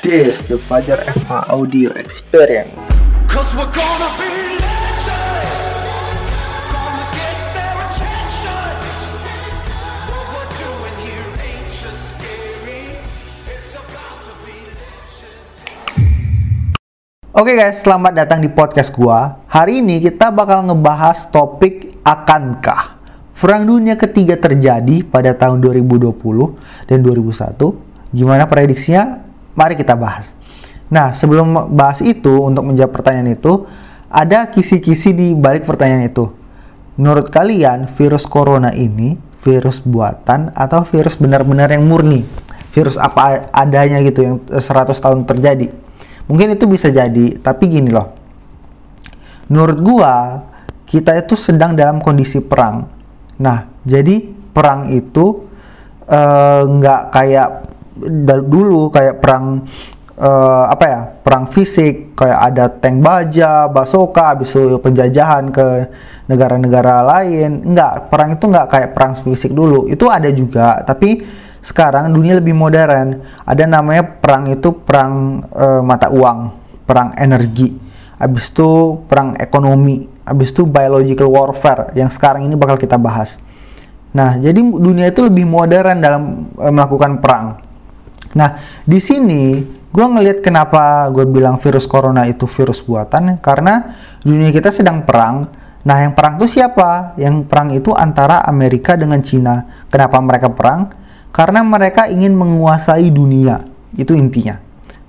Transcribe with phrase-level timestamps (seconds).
[0.00, 2.88] This the Fajar FH Audio Experience.
[3.28, 4.50] Cause we're gonna be.
[17.30, 19.46] Oke guys, selamat datang di podcast gua.
[19.46, 22.89] Hari ini kita bakal ngebahas topik akankah
[23.40, 26.12] Perang Dunia Ketiga terjadi pada tahun 2020
[26.84, 27.56] dan 2001.
[28.12, 29.24] Gimana prediksinya?
[29.56, 30.36] Mari kita bahas.
[30.92, 33.64] Nah, sebelum bahas itu, untuk menjawab pertanyaan itu,
[34.12, 36.28] ada kisi-kisi di balik pertanyaan itu.
[37.00, 42.28] Menurut kalian, virus corona ini virus buatan atau virus benar-benar yang murni?
[42.76, 45.72] Virus apa adanya gitu yang 100 tahun terjadi?
[46.28, 48.12] Mungkin itu bisa jadi, tapi gini loh.
[49.48, 50.44] Menurut gua,
[50.84, 52.99] kita itu sedang dalam kondisi perang.
[53.40, 54.20] Nah, jadi
[54.52, 55.48] perang itu
[56.04, 57.48] eh, nggak kayak
[58.00, 59.64] da- dulu kayak perang
[60.20, 65.88] eh, apa ya perang fisik kayak ada tank baja, basoka, habis itu penjajahan ke
[66.28, 67.64] negara-negara lain.
[67.64, 69.88] Enggak, perang itu nggak kayak perang fisik dulu.
[69.88, 71.24] Itu ada juga, tapi
[71.64, 73.20] sekarang dunia lebih modern.
[73.44, 76.38] Ada namanya perang itu perang eh, mata uang,
[76.84, 77.88] perang energi.
[78.20, 83.34] Habis itu perang ekonomi, habis itu biological warfare yang sekarang ini bakal kita bahas.
[84.14, 86.22] Nah, jadi dunia itu lebih modern dalam
[86.54, 87.58] eh, melakukan perang.
[88.38, 89.58] Nah, di sini
[89.90, 95.50] gue ngelihat kenapa gue bilang virus corona itu virus buatan karena dunia kita sedang perang.
[95.82, 97.18] Nah, yang perang itu siapa?
[97.18, 99.66] Yang perang itu antara Amerika dengan Cina.
[99.90, 100.92] Kenapa mereka perang?
[101.34, 103.64] Karena mereka ingin menguasai dunia.
[103.96, 104.60] Itu intinya.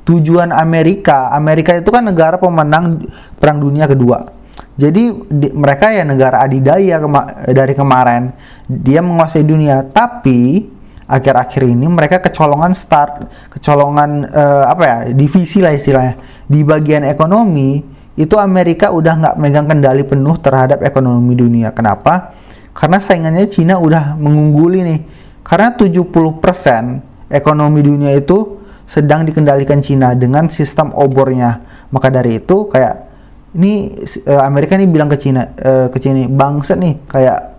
[0.07, 3.03] Tujuan Amerika, Amerika itu kan negara pemenang
[3.37, 4.40] Perang Dunia Kedua.
[4.79, 8.31] Jadi di- mereka ya negara adidaya kema- dari kemarin
[8.65, 10.71] dia menguasai dunia, tapi
[11.11, 16.15] akhir-akhir ini mereka kecolongan start, kecolongan eh, apa ya divisi lah istilahnya
[16.47, 17.83] di bagian ekonomi
[18.15, 21.75] itu Amerika udah nggak megang kendali penuh terhadap ekonomi dunia.
[21.75, 22.31] Kenapa?
[22.71, 24.99] Karena saingannya Cina udah mengungguli nih.
[25.43, 31.59] Karena 70% ekonomi dunia itu sedang dikendalikan Cina dengan sistem obornya.
[31.91, 33.10] Maka dari itu kayak
[33.51, 37.51] ini eh, Amerika nih bilang ke Cina eh, ke Cina bangsa nih kayak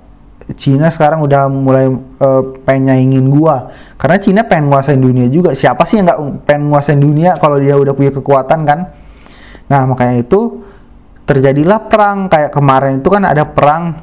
[0.58, 3.70] Cina sekarang udah mulai eh, pengen nyaingin gua.
[3.94, 5.54] Karena Cina pengen nguasain dunia juga.
[5.54, 8.90] Siapa sih yang nggak pengen nguasain dunia kalau dia udah punya kekuatan kan?
[9.70, 10.66] Nah makanya itu
[11.22, 12.26] terjadilah perang.
[12.26, 14.02] Kayak kemarin itu kan ada perang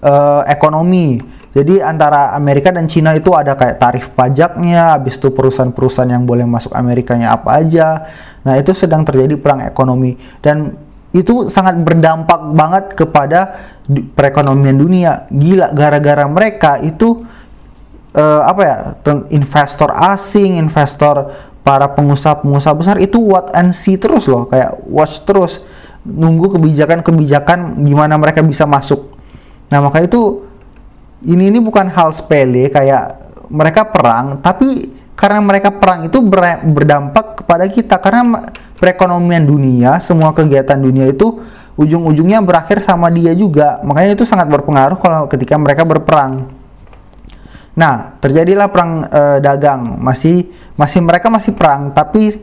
[0.00, 1.20] eh, ekonomi.
[1.50, 6.46] Jadi antara Amerika dan Cina itu ada kayak tarif pajaknya, habis itu perusahaan-perusahaan yang boleh
[6.46, 8.06] masuk Amerikanya apa aja.
[8.46, 10.14] Nah, itu sedang terjadi perang ekonomi.
[10.38, 10.78] Dan
[11.10, 13.58] itu sangat berdampak banget kepada
[14.14, 15.12] perekonomian dunia.
[15.30, 17.26] Gila gara-gara mereka itu
[18.14, 18.76] eh, apa ya
[19.34, 25.60] investor asing, investor para pengusaha-pengusaha besar itu what and see terus loh, kayak watch terus
[26.00, 29.12] nunggu kebijakan-kebijakan gimana mereka bisa masuk.
[29.68, 30.48] Nah maka itu
[31.28, 33.18] ini ini bukan hal sepele kayak
[33.52, 38.40] mereka perang, tapi karena mereka perang itu ber- berdampak kepada kita karena
[38.80, 41.38] perekonomian dunia, semua kegiatan dunia itu
[41.76, 43.78] ujung-ujungnya berakhir sama dia juga.
[43.84, 46.48] Makanya itu sangat berpengaruh kalau ketika mereka berperang.
[47.76, 50.00] Nah, terjadilah perang eh, dagang.
[50.00, 52.40] Masih masih mereka masih perang, tapi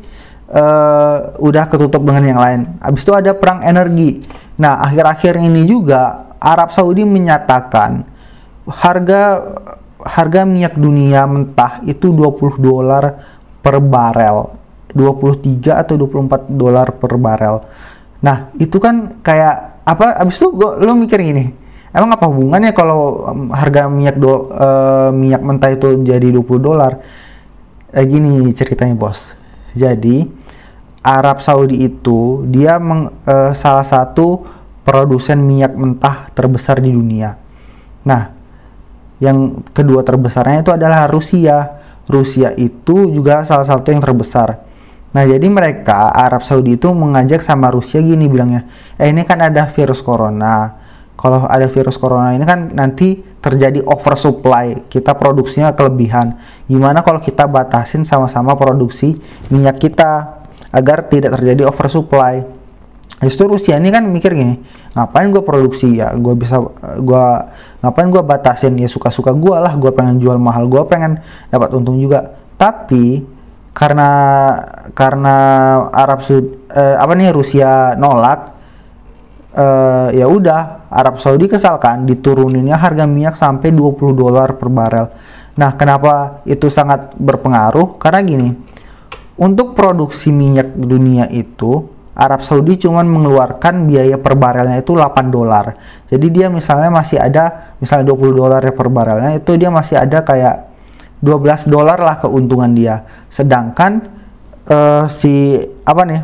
[0.49, 2.61] eh, udah ketutup dengan yang lain.
[2.79, 4.23] Habis itu ada perang energi.
[4.57, 8.05] Nah, akhir-akhir ini juga Arab Saudi menyatakan
[8.65, 9.21] harga
[10.01, 13.21] harga minyak dunia mentah itu 20 dolar
[13.61, 14.56] per barel.
[14.97, 17.58] 23 atau 24 dolar per barel.
[18.25, 21.53] Nah, itu kan kayak apa habis itu gua lo mikir gini,
[21.94, 26.97] emang apa hubungannya kalau harga minyak do, eh, minyak mentah itu jadi 20 dolar?
[27.94, 29.38] Eh, gini ceritanya, Bos.
[29.78, 30.28] Jadi,
[31.06, 34.44] Arab Saudi itu dia meng- eh, salah satu
[34.84, 37.40] produsen minyak mentah terbesar di dunia.
[38.03, 38.31] Nah,
[39.24, 41.79] yang kedua terbesarnya itu adalah Rusia.
[42.08, 44.66] Rusia itu juga salah satu yang terbesar.
[45.15, 48.67] Nah, jadi mereka Arab Saudi itu mengajak sama Rusia gini bilangnya,
[48.99, 50.85] "Eh, ini kan ada virus corona.
[51.17, 54.85] Kalau ada virus corona ini kan nanti terjadi oversupply.
[54.85, 56.37] Kita produksinya kelebihan.
[56.69, 59.17] Gimana kalau kita batasin sama-sama produksi
[59.49, 62.57] minyak kita agar tidak terjadi oversupply?"
[63.17, 64.61] Justru Rusia ini kan mikir gini,
[64.93, 66.61] ngapain gue produksi ya, gue bisa,
[67.01, 67.25] gue
[67.81, 71.17] ngapain gue batasin ya suka-suka gue lah, gue pengen jual mahal, gue pengen
[71.49, 72.37] dapat untung juga.
[72.61, 73.25] Tapi
[73.78, 74.09] karena
[74.97, 75.35] karena
[75.94, 78.40] Arab Saudi, eh, apa nih Rusia nolak,
[79.53, 85.08] eh, ya udah Arab Saudi kesalkan dituruninnya harga minyak sampai 20 dolar per barel.
[85.62, 88.02] Nah, kenapa itu sangat berpengaruh?
[88.02, 88.50] Karena gini,
[89.38, 91.85] untuk produksi minyak dunia itu
[92.18, 95.78] Arab Saudi cuma mengeluarkan biaya per barelnya itu 8 dolar.
[96.09, 100.26] Jadi dia misalnya masih ada misalnya 20 dolar ya per barelnya itu dia masih ada
[100.26, 100.66] kayak
[101.22, 103.05] 12 dolar lah keuntungan dia.
[103.29, 104.05] Sedangkan
[104.69, 106.22] eh, si apa nih?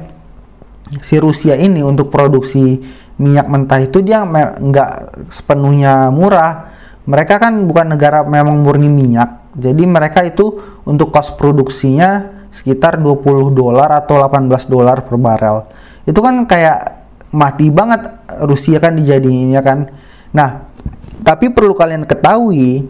[1.02, 2.78] Si Rusia ini untuk produksi
[3.18, 4.92] minyak mentah itu dia nggak
[5.34, 6.70] sepenuhnya murah.
[7.04, 9.52] Mereka kan bukan negara memang murni minyak.
[9.58, 15.58] Jadi mereka itu untuk kos produksinya sekitar 20 dolar atau 18 dolar per barel.
[16.06, 17.04] Itu kan kayak
[17.34, 18.14] mati banget
[18.46, 19.90] Rusia kan dijadiinnya kan.
[20.32, 20.70] Nah,
[21.26, 22.86] tapi perlu kalian ketahui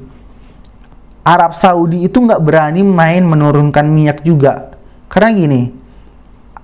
[1.24, 4.76] Arab Saudi itu nggak berani main menurunkan minyak juga.
[5.08, 5.62] Karena gini,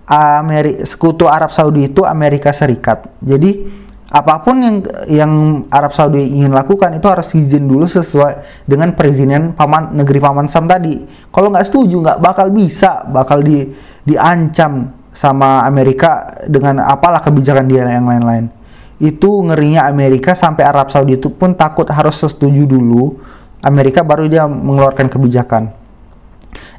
[0.10, 3.08] Ameri sekutu Arab Saudi itu Amerika Serikat.
[3.24, 3.70] Jadi
[4.10, 5.34] apa pun yang yang
[5.70, 10.66] Arab Saudi ingin lakukan itu harus izin dulu sesuai dengan perizinan paman negeri paman Sam
[10.66, 11.06] tadi.
[11.30, 13.70] Kalau nggak setuju nggak bakal bisa, bakal di
[14.02, 18.50] diancam sama Amerika dengan apalah kebijakan dia yang lain-lain.
[18.98, 23.22] Itu ngerinya Amerika sampai Arab Saudi itu pun takut harus setuju dulu.
[23.66, 25.76] Amerika baru dia mengeluarkan kebijakan.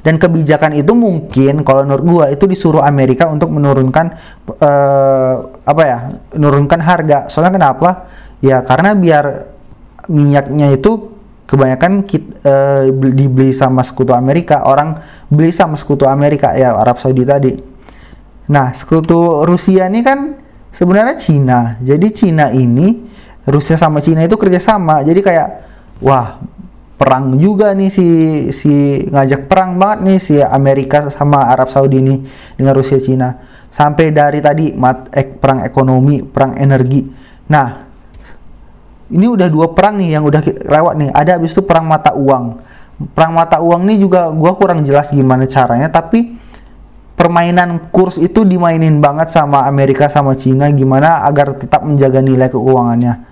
[0.01, 4.05] Dan kebijakan itu mungkin kalau menurut gua itu disuruh Amerika untuk menurunkan
[4.57, 5.99] eh, apa ya?
[6.33, 7.29] menurunkan harga.
[7.29, 8.09] Soalnya kenapa?
[8.41, 9.53] Ya karena biar
[10.09, 11.13] minyaknya itu
[11.45, 12.31] kebanyakan kit-
[12.95, 14.95] beli- dibeli sama sekutu Amerika, orang
[15.27, 17.53] beli sama sekutu Amerika ya Arab Saudi tadi.
[18.49, 20.39] Nah, sekutu Rusia ini kan
[20.71, 21.75] sebenarnya Cina.
[21.83, 23.03] Jadi Cina ini
[23.45, 25.03] Rusia sama Cina itu kerjasama.
[25.03, 25.47] Jadi kayak
[26.01, 26.39] wah
[27.01, 28.07] perang juga nih si
[28.53, 32.21] si ngajak perang banget nih si Amerika sama Arab Saudi ini
[32.53, 33.41] dengan Rusia Cina.
[33.73, 37.01] Sampai dari tadi mat ek, perang ekonomi, perang energi.
[37.49, 37.67] Nah,
[39.09, 41.09] ini udah dua perang nih yang udah lewat nih.
[41.09, 42.61] Ada habis itu perang mata uang.
[43.17, 46.37] Perang mata uang nih juga gua kurang jelas gimana caranya, tapi
[47.17, 53.25] permainan kurs itu dimainin banget sama Amerika sama Cina gimana agar tetap menjaga nilai keuangannya.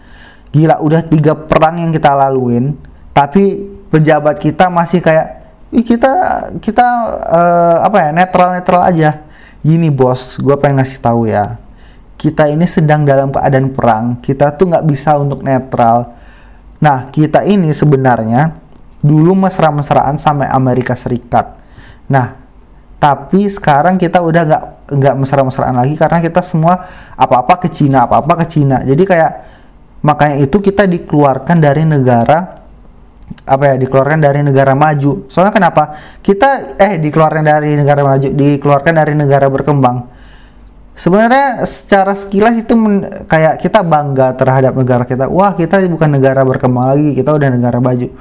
[0.49, 2.73] Gila, udah tiga perang yang kita laluin,
[3.19, 5.43] tapi pejabat kita masih kayak,
[5.75, 6.09] Ih, kita
[6.63, 6.87] kita
[7.29, 9.27] eh, apa ya netral netral aja.
[9.59, 11.59] Gini bos, gue pengen ngasih tahu ya,
[12.15, 14.23] kita ini sedang dalam keadaan perang.
[14.23, 16.15] Kita tuh nggak bisa untuk netral.
[16.79, 18.55] Nah, kita ini sebenarnya
[19.03, 21.59] dulu mesra-mesraan sama Amerika Serikat.
[22.07, 22.39] Nah,
[23.03, 24.63] tapi sekarang kita udah nggak
[24.95, 26.87] nggak mesra-mesraan lagi karena kita semua
[27.19, 28.79] apa-apa ke Cina, apa-apa ke Cina.
[28.87, 29.31] Jadi kayak
[30.07, 32.58] makanya itu kita dikeluarkan dari negara
[33.45, 35.25] apa ya dikeluarkan dari negara maju.
[35.29, 35.83] Soalnya kenapa?
[36.21, 40.09] Kita eh dikeluarkan dari negara maju, dikeluarkan dari negara berkembang.
[40.99, 45.31] Sebenarnya secara sekilas itu men- kayak kita bangga terhadap negara kita.
[45.31, 48.11] Wah, kita bukan negara berkembang lagi, kita udah negara maju.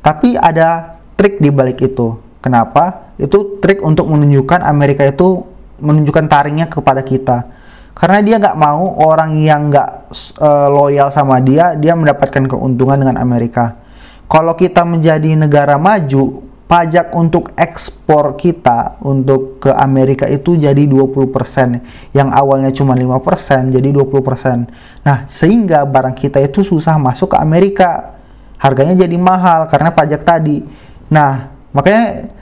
[0.00, 2.16] Tapi ada trik di balik itu.
[2.40, 3.12] Kenapa?
[3.20, 5.44] Itu trik untuk menunjukkan Amerika itu
[5.78, 7.44] menunjukkan taringnya kepada kita.
[7.92, 9.90] Karena dia nggak mau orang yang nggak
[10.40, 13.81] eh, loyal sama dia, dia mendapatkan keuntungan dengan Amerika.
[14.32, 22.16] Kalau kita menjadi negara maju, pajak untuk ekspor kita untuk ke Amerika itu jadi 20%.
[22.16, 24.72] Yang awalnya cuma 5% jadi 20%.
[25.04, 28.16] Nah, sehingga barang kita itu susah masuk ke Amerika.
[28.56, 30.64] Harganya jadi mahal karena pajak tadi.
[31.12, 32.32] Nah, makanya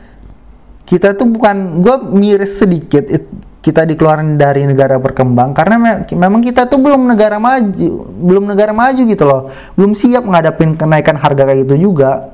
[0.87, 6.41] kita tuh bukan gue miris sedikit it- kita dikeluarin dari negara berkembang karena me- memang
[6.41, 9.53] kita tuh belum negara maju belum negara maju gitu loh.
[9.77, 12.33] Belum siap ngadapin kenaikan harga kayak gitu juga.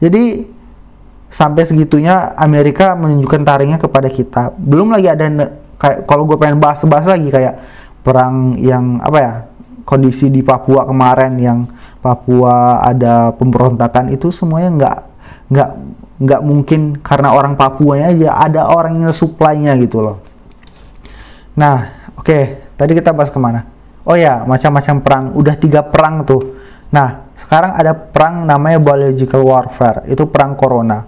[0.00, 0.48] Jadi
[1.28, 4.52] sampai segitunya Amerika menunjukkan taringnya kepada kita.
[4.56, 5.28] Belum lagi ada
[5.76, 7.60] kayak kalau gue pengen bahas-bahas lagi kayak
[8.00, 9.32] perang yang apa ya
[9.84, 11.58] kondisi di Papua kemarin yang
[12.00, 14.96] Papua ada pemberontakan itu semuanya nggak
[15.52, 15.70] nggak
[16.22, 20.31] nggak mungkin karena orang Papuanya aja ada orang yang supply-nya gitu loh
[21.58, 23.68] Nah, oke, tadi kita bahas ke mana?
[24.02, 25.24] Oh ya, macam-macam perang.
[25.36, 26.58] Udah tiga perang tuh.
[26.92, 30.08] Nah, sekarang ada perang namanya biological warfare.
[30.08, 31.04] Itu perang corona.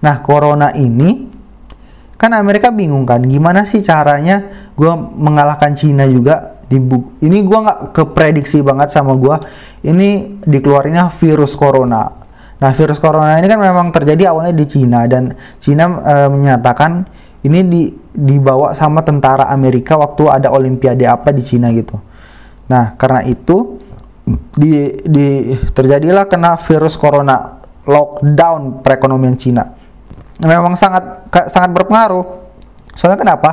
[0.00, 1.28] Nah, corona ini
[2.20, 6.78] kan Amerika bingung kan, gimana sih caranya gue mengalahkan Cina juga di
[7.26, 9.36] ini gue nggak keprediksi banget sama gue
[9.90, 12.14] ini dikeluarinnya virus corona
[12.62, 17.02] nah virus corona ini kan memang terjadi awalnya di Cina dan Cina eh, menyatakan
[17.46, 21.96] ini di dibawa sama tentara Amerika waktu ada Olimpiade apa di Cina gitu.
[22.68, 23.80] Nah karena itu
[24.54, 29.64] di, di terjadilah kena virus corona lockdown perekonomian Cina.
[30.40, 32.40] Memang sangat sangat berpengaruh.
[32.96, 33.50] Soalnya kenapa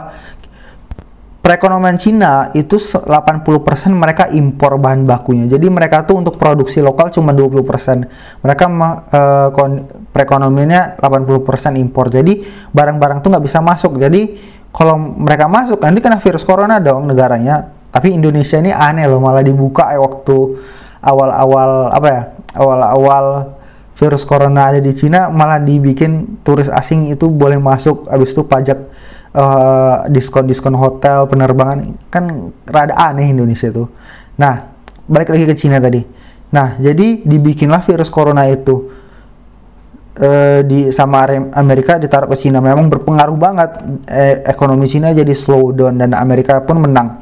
[1.48, 5.48] perekonomian Cina itu se- 80% mereka impor bahan bakunya.
[5.48, 8.04] Jadi mereka tuh untuk produksi lokal cuma 20%.
[8.44, 8.68] Mereka
[9.56, 12.12] kon- perekonomiannya 80% impor.
[12.12, 12.44] Jadi
[12.76, 13.96] barang-barang tuh nggak bisa masuk.
[13.96, 14.36] Jadi
[14.76, 17.72] kalau mereka masuk nanti kena virus corona dong negaranya.
[17.96, 20.60] Tapi Indonesia ini aneh loh malah dibuka waktu
[21.00, 22.22] awal-awal apa ya?
[22.60, 23.26] Awal-awal
[23.96, 28.78] virus corona ada di Cina malah dibikin turis asing itu boleh masuk habis itu pajak
[29.38, 33.88] eh, diskon-diskon hotel penerbangan kan rada aneh Indonesia tuh.
[34.42, 34.74] Nah,
[35.06, 36.02] balik lagi ke Cina tadi.
[36.48, 38.90] Nah, jadi dibikinlah virus corona itu
[40.18, 43.72] eh, di sama Amerika ditaruh ke Cina memang berpengaruh banget
[44.10, 47.22] eh, ekonomi Cina jadi slow down dan Amerika pun menang.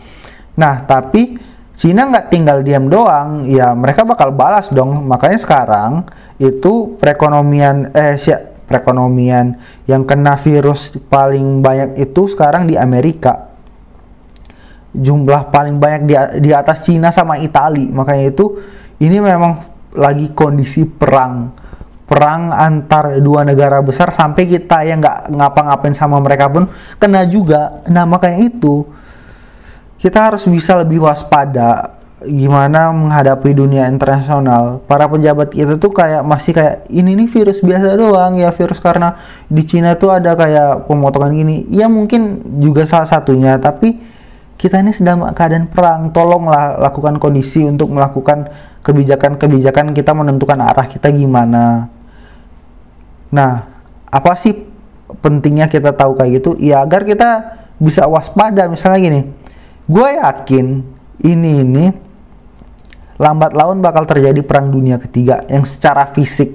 [0.56, 1.36] Nah, tapi
[1.76, 5.04] Cina nggak tinggal diam doang, ya mereka bakal balas dong.
[5.12, 6.08] Makanya sekarang
[6.40, 8.16] itu perekonomian eh
[8.66, 13.54] perekonomian yang kena virus paling banyak itu sekarang di Amerika.
[14.96, 16.14] Jumlah paling banyak di,
[16.50, 17.92] di atas Cina sama Itali.
[17.92, 18.60] Makanya itu
[19.02, 21.52] ini memang lagi kondisi perang.
[22.06, 26.70] Perang antar dua negara besar sampai kita yang nggak ngapa-ngapain sama mereka pun
[27.02, 27.82] kena juga.
[27.90, 28.86] Nah makanya itu
[29.98, 34.82] kita harus bisa lebih waspada gimana menghadapi dunia internasional.
[34.90, 39.18] Para pejabat kita tuh kayak masih kayak ini nih virus biasa doang ya virus karena
[39.48, 41.66] di Cina tuh ada kayak pemotongan gini.
[41.72, 43.98] Ya mungkin juga salah satunya, tapi
[44.56, 46.10] kita ini sedang keadaan perang.
[46.10, 48.50] Tolonglah lakukan kondisi untuk melakukan
[48.86, 51.90] kebijakan-kebijakan kita menentukan arah kita gimana.
[53.34, 53.54] Nah,
[54.10, 54.54] apa sih
[55.20, 56.56] pentingnya kita tahu kayak gitu?
[56.62, 58.70] Ya agar kita bisa waspada.
[58.72, 59.22] Misalnya gini,
[59.90, 60.66] gue yakin
[61.26, 62.05] ini ini
[63.16, 66.52] lambat laun bakal terjadi perang dunia ketiga yang secara fisik,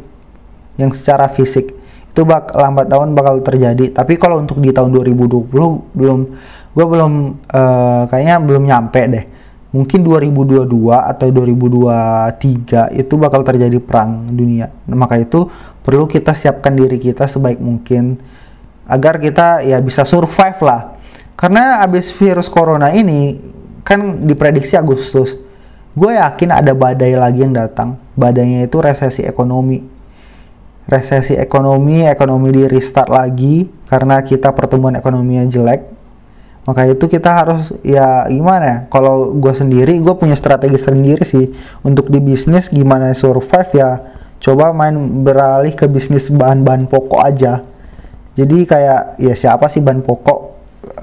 [0.77, 3.95] yang secara fisik itu bak lambat laun bakal terjadi.
[3.95, 5.47] Tapi kalau untuk di tahun 2020
[5.95, 6.21] belum,
[6.75, 7.13] gue belum
[7.49, 9.25] eh, kayaknya belum nyampe deh.
[9.71, 14.67] Mungkin 2022 atau 2023 itu bakal terjadi perang dunia.
[14.91, 15.47] Nah, maka itu
[15.87, 18.19] perlu kita siapkan diri kita sebaik mungkin
[18.91, 20.99] agar kita ya bisa survive lah.
[21.39, 23.39] Karena abis virus corona ini
[23.87, 25.39] kan diprediksi Agustus.
[25.91, 27.99] Gue yakin ada badai lagi yang datang.
[28.15, 29.83] Badainya itu resesi ekonomi.
[30.87, 35.83] Resesi ekonomi, ekonomi di restart lagi karena kita pertumbuhan ekonominya jelek.
[36.67, 38.79] Maka itu kita harus ya gimana ya?
[38.93, 41.51] Kalau gue sendiri, gue punya strategi sendiri sih
[41.83, 43.91] untuk di bisnis gimana survive ya.
[44.39, 44.95] Coba main
[45.27, 47.67] beralih ke bisnis bahan-bahan pokok aja.
[48.39, 50.39] Jadi kayak ya siapa sih bahan pokok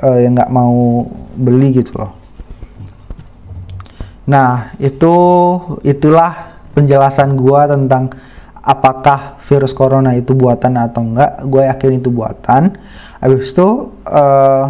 [0.08, 1.03] eh, yang nggak mau
[1.36, 2.26] beli gitu loh.
[4.27, 5.15] Nah, itu
[5.88, 8.12] itulah penjelasan gua tentang
[8.67, 11.48] apakah virus corona itu buatan atau enggak.
[11.48, 12.75] Gue yakin itu buatan.
[13.24, 14.65] Habis itu eh,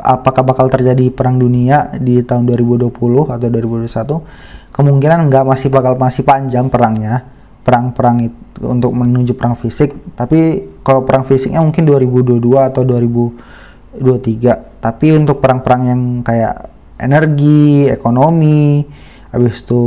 [0.00, 2.88] apakah bakal terjadi perang dunia di tahun 2020
[3.28, 4.72] atau 2021?
[4.72, 7.28] Kemungkinan enggak masih bakal masih panjang perangnya.
[7.60, 14.80] Perang-perang itu untuk menuju perang fisik, tapi kalau perang fisiknya mungkin 2022 atau 2023.
[14.80, 18.84] Tapi untuk perang-perang yang kayak energi, ekonomi,
[19.32, 19.82] habis itu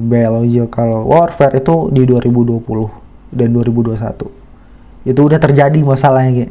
[0.00, 2.64] biological warfare itu di 2020
[3.34, 5.04] dan 2021.
[5.04, 6.48] Itu udah terjadi masalahnya.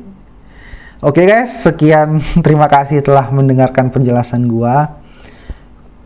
[1.03, 5.01] Oke guys, sekian terima kasih telah mendengarkan penjelasan gua.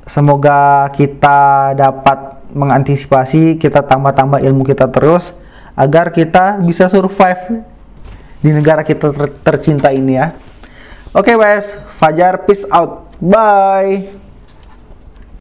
[0.08, 5.36] Semoga kita dapat mengantisipasi, kita tambah-tambah ilmu kita terus
[5.76, 7.62] agar kita bisa survive
[8.40, 10.32] di negara kita ter- tercinta ini ya.
[11.12, 13.07] Oke guys, Fajar peace out.
[13.22, 14.20] Bye.